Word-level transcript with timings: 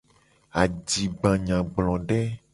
Adigbanyagblode. 0.61 2.19